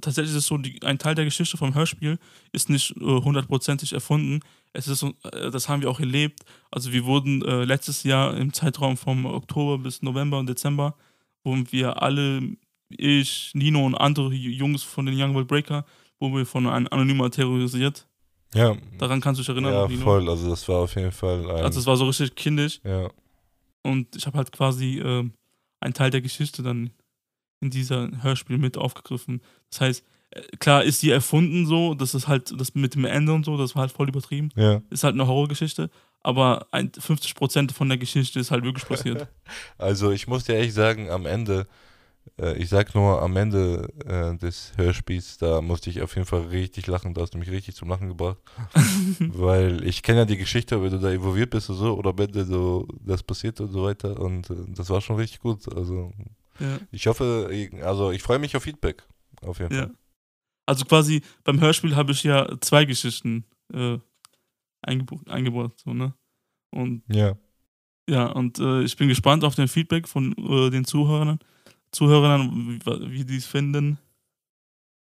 Tatsächlich 0.00 0.30
ist 0.32 0.38
es 0.38 0.46
so, 0.46 0.58
die, 0.58 0.82
ein 0.82 0.98
Teil 0.98 1.14
der 1.14 1.24
Geschichte 1.24 1.56
vom 1.56 1.74
Hörspiel 1.74 2.18
ist 2.52 2.68
nicht 2.70 2.90
äh, 2.96 3.00
hundertprozentig 3.04 3.92
erfunden. 3.92 4.40
Es 4.72 4.88
ist, 4.88 5.02
äh, 5.02 5.50
das 5.50 5.68
haben 5.68 5.82
wir 5.82 5.90
auch 5.90 6.00
erlebt. 6.00 6.40
Also 6.70 6.92
wir 6.92 7.04
wurden 7.04 7.42
äh, 7.42 7.64
letztes 7.64 8.02
Jahr 8.02 8.36
im 8.36 8.52
Zeitraum 8.52 8.96
vom 8.96 9.26
Oktober 9.26 9.78
bis 9.78 10.02
November 10.02 10.38
und 10.38 10.48
Dezember, 10.48 10.96
wurden 11.44 11.70
wir 11.70 12.02
alle, 12.02 12.42
ich, 12.88 13.50
Nino 13.54 13.84
und 13.84 13.94
andere 13.94 14.32
Jungs 14.34 14.82
von 14.82 15.06
den 15.06 15.20
Young 15.20 15.34
World 15.34 15.48
Breaker, 15.48 15.84
wurden 16.18 16.36
wir 16.36 16.46
von 16.46 16.66
einem 16.66 16.88
Anonymer 16.90 17.30
terrorisiert. 17.30 18.06
Ja, 18.54 18.76
Daran 18.98 19.20
kannst 19.20 19.38
du 19.38 19.42
dich 19.42 19.48
erinnern, 19.48 19.72
ja 19.74 19.88
Nino? 19.88 20.02
voll. 20.02 20.28
Also 20.28 20.48
das 20.48 20.66
war 20.68 20.76
auf 20.82 20.94
jeden 20.94 21.10
Fall 21.12 21.40
ein, 21.50 21.64
Also 21.64 21.80
es 21.80 21.86
war 21.86 21.96
so 21.96 22.06
richtig 22.06 22.34
kindisch. 22.34 22.80
ja. 22.84 23.10
Und 23.82 24.16
ich 24.16 24.26
habe 24.26 24.38
halt 24.38 24.50
quasi 24.50 24.98
ähm, 25.04 25.34
einen 25.80 25.92
Teil 25.92 26.10
der 26.10 26.22
Geschichte 26.22 26.62
dann 26.62 26.90
in 27.64 27.70
dieser 27.70 28.10
Hörspiel 28.22 28.58
mit 28.58 28.76
aufgegriffen. 28.76 29.40
Das 29.70 29.80
heißt, 29.80 30.04
äh, 30.30 30.42
klar 30.58 30.84
ist 30.84 31.00
sie 31.00 31.10
erfunden 31.10 31.66
so, 31.66 31.94
das 31.94 32.14
ist 32.14 32.28
halt 32.28 32.54
das 32.58 32.74
mit 32.74 32.94
dem 32.94 33.04
Ende 33.04 33.32
und 33.32 33.44
so, 33.44 33.56
das 33.56 33.74
war 33.74 33.82
halt 33.82 33.92
voll 33.92 34.08
übertrieben. 34.08 34.50
Ja. 34.54 34.82
Ist 34.90 35.02
halt 35.04 35.14
eine 35.14 35.26
Horrorgeschichte, 35.26 35.90
aber 36.22 36.66
ein, 36.70 36.90
50% 36.90 37.72
von 37.72 37.88
der 37.88 37.98
Geschichte 37.98 38.38
ist 38.38 38.50
halt 38.50 38.64
wirklich 38.64 38.86
passiert. 38.86 39.28
Also 39.78 40.10
ich 40.10 40.26
muss 40.26 40.44
dir 40.44 40.56
echt 40.56 40.74
sagen, 40.74 41.10
am 41.10 41.26
Ende, 41.26 41.66
äh, 42.40 42.56
ich 42.56 42.68
sag 42.68 42.94
nur 42.94 43.22
am 43.22 43.36
Ende 43.36 43.88
äh, 44.06 44.36
des 44.36 44.72
Hörspiels, 44.76 45.38
da 45.38 45.60
musste 45.60 45.90
ich 45.90 46.02
auf 46.02 46.14
jeden 46.14 46.26
Fall 46.26 46.42
richtig 46.42 46.86
lachen, 46.86 47.14
da 47.14 47.22
hast 47.22 47.34
du 47.34 47.38
mich 47.38 47.50
richtig 47.50 47.74
zum 47.76 47.88
Lachen 47.88 48.08
gebracht. 48.08 48.38
Weil 49.18 49.84
ich 49.86 50.02
kenne 50.02 50.20
ja 50.20 50.24
die 50.24 50.36
Geschichte, 50.38 50.82
wenn 50.82 50.90
du 50.90 50.98
da 50.98 51.10
involviert 51.10 51.50
bist 51.50 51.70
und 51.70 51.76
so, 51.76 51.94
oder 51.96 52.16
wenn 52.16 52.32
so 52.46 52.86
das 53.00 53.22
passiert 53.22 53.60
und 53.60 53.72
so 53.72 53.84
weiter. 53.84 54.18
Und 54.18 54.50
äh, 54.50 54.54
das 54.68 54.90
war 54.90 55.00
schon 55.00 55.16
richtig 55.16 55.40
gut. 55.40 55.74
Also 55.74 56.12
ja, 56.58 56.78
ich 56.90 57.06
hoffe, 57.06 57.50
also 57.82 58.10
ich 58.10 58.22
freue 58.22 58.38
mich 58.38 58.56
auf 58.56 58.62
Feedback. 58.62 59.06
Auf 59.42 59.58
jeden 59.58 59.74
ja. 59.74 59.82
Fall. 59.82 59.94
Also 60.66 60.84
quasi 60.84 61.22
beim 61.44 61.60
Hörspiel 61.60 61.94
habe 61.94 62.12
ich 62.12 62.22
ja 62.22 62.48
zwei 62.60 62.84
Geschichten 62.84 63.44
äh, 63.72 63.98
eingebaut, 64.82 65.80
so, 65.84 65.92
ne? 65.92 66.14
Und 66.70 67.02
Ja. 67.08 67.36
Ja, 68.08 68.26
und 68.26 68.58
äh, 68.58 68.82
ich 68.82 68.96
bin 68.96 69.08
gespannt 69.08 69.44
auf 69.44 69.54
den 69.54 69.68
Feedback 69.68 70.06
von 70.06 70.34
äh, 70.36 70.70
den 70.70 70.84
Zuhörern, 70.84 71.38
Zuhörern, 71.90 72.78
wie, 72.84 73.10
wie 73.10 73.24
die 73.24 73.36
es 73.36 73.46
finden. 73.46 73.98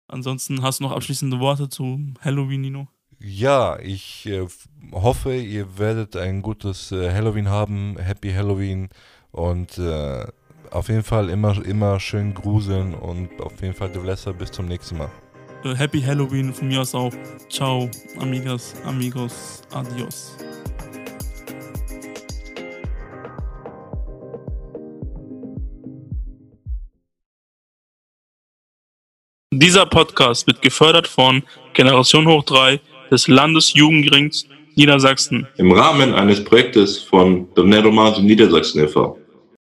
Ansonsten 0.06 0.62
hast 0.62 0.78
du 0.78 0.84
noch 0.84 0.92
abschließende 0.92 1.40
Worte 1.40 1.68
zu 1.68 1.98
Halloween, 2.20 2.60
Nino? 2.60 2.88
Ja, 3.18 3.78
ich 3.80 4.26
äh, 4.26 4.46
hoffe, 4.92 5.34
ihr 5.34 5.78
werdet 5.78 6.14
ein 6.14 6.42
gutes 6.42 6.92
äh, 6.92 7.12
Halloween 7.12 7.48
haben. 7.48 7.96
Happy 7.98 8.32
Halloween. 8.32 8.90
Und 9.32 9.78
äh, 9.78 10.26
auf 10.70 10.88
jeden 10.88 11.02
Fall 11.02 11.30
immer, 11.30 11.64
immer 11.64 12.00
schön 12.00 12.34
gruseln 12.34 12.94
und 12.94 13.40
auf 13.40 13.60
jeden 13.60 13.74
Fall 13.74 13.90
Devlessa. 13.90 14.32
Bis 14.32 14.50
zum 14.50 14.66
nächsten 14.66 14.98
Mal. 14.98 15.10
Äh, 15.64 15.74
Happy 15.74 16.00
Halloween 16.00 16.52
von 16.52 16.68
mir 16.68 16.80
aus 16.80 16.94
auch. 16.94 17.12
Ciao, 17.48 17.88
amigas, 18.18 18.74
amigos, 18.84 19.62
adios. 19.72 20.36
Dieser 29.50 29.86
Podcast 29.86 30.46
wird 30.46 30.60
gefördert 30.62 31.06
von 31.06 31.42
Generation 31.74 32.26
Hoch 32.26 32.42
3 32.42 32.80
des 33.10 33.28
Landesjugendrings 33.28 34.46
Niedersachsen. 34.74 35.46
im 35.56 35.70
Rahmen 35.70 36.12
eines 36.14 36.42
Projektes 36.42 36.98
von 36.98 37.46
Donero 37.54 37.90
Niedersachsen 38.20 38.82
e.V. 38.84 39.16